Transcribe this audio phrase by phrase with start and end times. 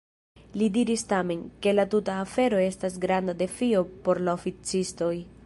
[0.61, 5.15] Li diris tamen, ke la tuta afero estas granda defio por la oficistoj.